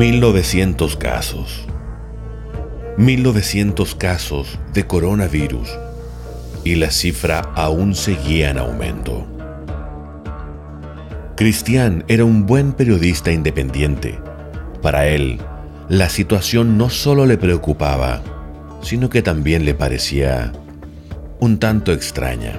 [0.00, 1.66] 1900 casos.
[2.96, 5.68] 1900 casos de coronavirus
[6.64, 9.26] y la cifra aún seguía en aumento.
[11.36, 14.18] Cristian era un buen periodista independiente.
[14.80, 15.38] Para él,
[15.90, 18.22] la situación no solo le preocupaba,
[18.80, 20.50] sino que también le parecía
[21.40, 22.58] un tanto extraña.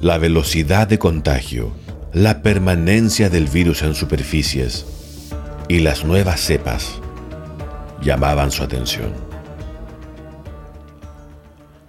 [0.00, 1.70] La velocidad de contagio,
[2.12, 4.95] la permanencia del virus en superficies
[5.68, 7.00] y las nuevas cepas
[8.00, 9.12] llamaban su atención.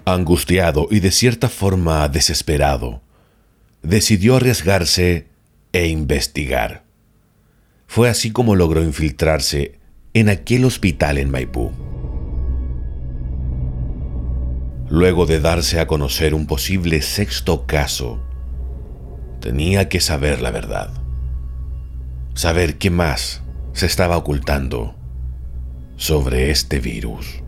[0.06, 3.02] Angustiado y de cierta forma desesperado,
[3.84, 5.28] decidió arriesgarse
[5.74, 6.86] e investigar.
[7.88, 9.80] Fue así como logró infiltrarse
[10.14, 11.72] en aquel hospital en Maipú.
[14.90, 18.24] Luego de darse a conocer un posible sexto caso,
[19.42, 20.92] tenía que saber la verdad.
[22.34, 23.44] Saber qué más
[23.78, 24.96] se estaba ocultando
[25.98, 27.44] sobre este virus.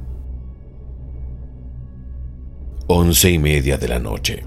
[2.86, 4.46] Once y media de la noche.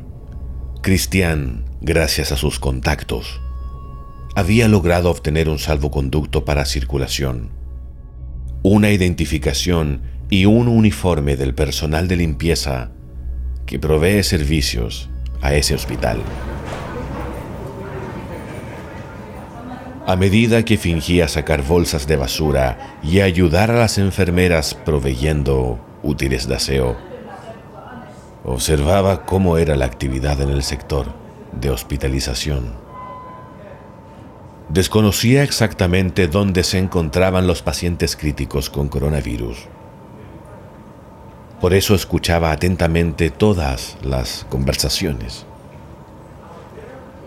[0.81, 3.41] Cristian, gracias a sus contactos,
[4.37, 7.51] había logrado obtener un salvoconducto para circulación,
[8.63, 12.93] una identificación y un uniforme del personal de limpieza
[13.67, 15.11] que provee servicios
[15.41, 16.21] a ese hospital.
[20.07, 26.49] A medida que fingía sacar bolsas de basura y ayudar a las enfermeras proveyendo útiles
[26.49, 26.97] de aseo,
[28.45, 31.13] observaba cómo era la actividad en el sector
[31.53, 32.75] de hospitalización.
[34.69, 39.69] Desconocía exactamente dónde se encontraban los pacientes críticos con coronavirus
[41.63, 45.47] por eso escuchaba atentamente todas las conversaciones.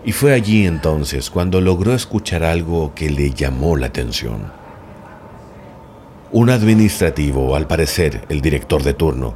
[0.06, 4.50] Y fue allí entonces cuando logró escuchar algo que le llamó la atención.
[6.32, 9.34] Un administrativo, al parecer el director de turno,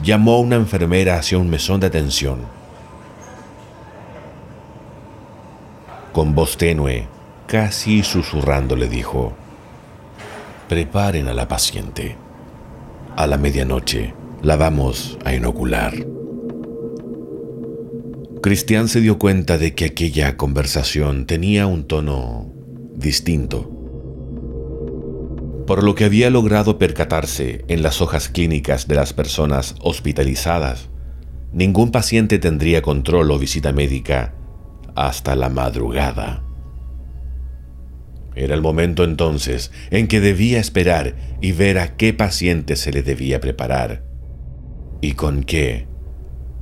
[0.00, 2.38] llamó a una enfermera hacia un mesón de atención.
[6.12, 7.08] Con voz tenue,
[7.48, 9.32] casi susurrando, le dijo,
[10.68, 12.16] preparen a la paciente
[13.18, 16.17] a la medianoche la vamos a inocular.
[18.40, 22.52] Cristian se dio cuenta de que aquella conversación tenía un tono
[22.94, 23.68] distinto.
[25.66, 30.88] Por lo que había logrado percatarse en las hojas clínicas de las personas hospitalizadas,
[31.52, 34.34] ningún paciente tendría control o visita médica
[34.94, 36.44] hasta la madrugada.
[38.36, 43.02] Era el momento entonces en que debía esperar y ver a qué paciente se le
[43.02, 44.04] debía preparar
[45.00, 45.88] y con qué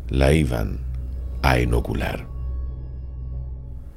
[0.09, 0.87] la iban
[1.61, 2.29] inocular.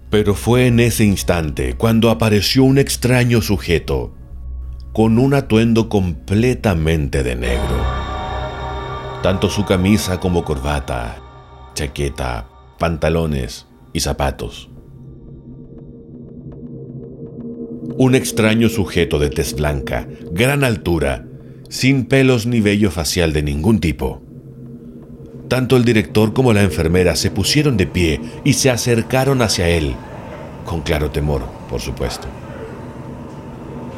[0.09, 4.13] Pero fue en ese instante cuando apareció un extraño sujeto
[4.93, 7.83] con un atuendo completamente de negro.
[9.21, 11.17] Tanto su camisa como corbata,
[11.75, 12.47] chaqueta,
[12.79, 14.69] pantalones y zapatos
[17.99, 21.25] un extraño sujeto de tez blanca, gran altura,
[21.67, 24.21] sin pelos ni vello facial de ningún tipo.
[25.49, 29.95] Tanto el director como la enfermera se pusieron de pie y se acercaron hacia él,
[30.63, 32.27] con claro temor, por supuesto.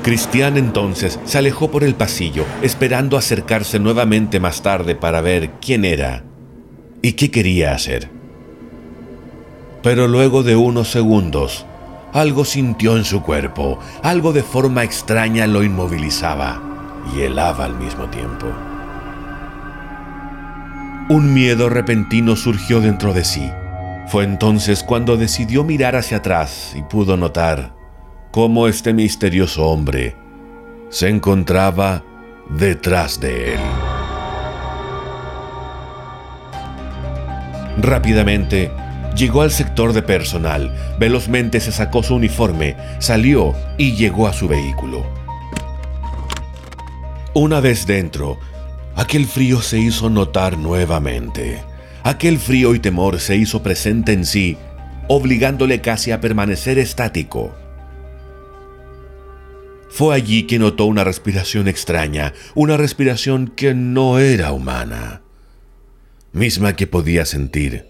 [0.01, 5.83] Cristian entonces se alejó por el pasillo, esperando acercarse nuevamente más tarde para ver quién
[5.83, 6.23] era
[7.01, 8.09] y qué quería hacer.
[9.83, 11.65] Pero luego de unos segundos,
[12.13, 16.61] algo sintió en su cuerpo, algo de forma extraña lo inmovilizaba
[17.13, 18.70] y helaba al mismo tiempo.
[21.11, 23.51] Un miedo repentino surgió dentro de sí.
[24.07, 27.75] Fue entonces cuando decidió mirar hacia atrás y pudo notar
[28.31, 30.15] cómo este misterioso hombre
[30.87, 32.01] se encontraba
[32.49, 33.59] detrás de él.
[37.81, 38.71] Rápidamente,
[39.17, 44.47] Llegó al sector de personal, velozmente se sacó su uniforme, salió y llegó a su
[44.47, 45.05] vehículo.
[47.33, 48.39] Una vez dentro,
[48.95, 51.63] aquel frío se hizo notar nuevamente.
[52.03, 54.57] Aquel frío y temor se hizo presente en sí,
[55.07, 57.53] obligándole casi a permanecer estático.
[59.89, 65.21] Fue allí que notó una respiración extraña, una respiración que no era humana,
[66.31, 67.85] misma que podía sentir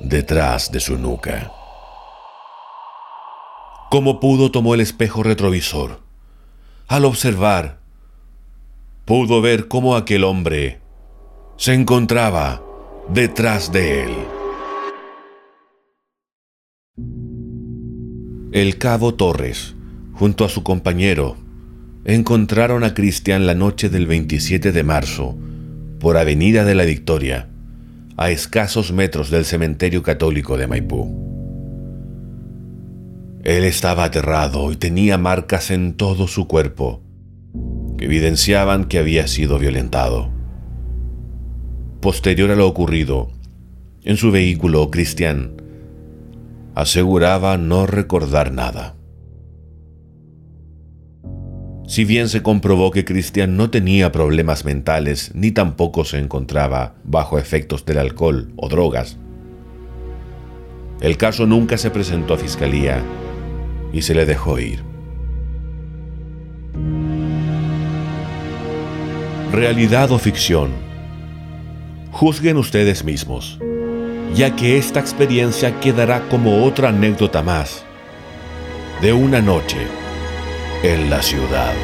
[0.00, 1.52] detrás de su nuca.
[3.90, 6.00] Como pudo tomó el espejo retrovisor.
[6.88, 7.79] Al observar,
[9.04, 10.80] pudo ver cómo aquel hombre
[11.56, 12.62] se encontraba
[13.08, 14.10] detrás de él.
[18.52, 19.74] El cabo Torres,
[20.12, 21.36] junto a su compañero,
[22.04, 25.36] encontraron a Cristian la noche del 27 de marzo
[25.98, 27.48] por Avenida de la Victoria,
[28.16, 31.30] a escasos metros del cementerio católico de Maipú.
[33.44, 37.02] Él estaba aterrado y tenía marcas en todo su cuerpo
[38.00, 40.30] evidenciaban que había sido violentado.
[42.00, 43.30] Posterior a lo ocurrido,
[44.02, 45.60] en su vehículo, Cristian
[46.74, 48.96] aseguraba no recordar nada.
[51.86, 57.38] Si bien se comprobó que Cristian no tenía problemas mentales ni tampoco se encontraba bajo
[57.38, 59.18] efectos del alcohol o drogas,
[61.00, 63.02] el caso nunca se presentó a fiscalía
[63.92, 64.89] y se le dejó ir.
[69.52, 70.70] Realidad o ficción.
[72.12, 73.58] Juzguen ustedes mismos,
[74.32, 77.84] ya que esta experiencia quedará como otra anécdota más
[79.02, 79.88] de una noche
[80.84, 81.74] en la ciudad.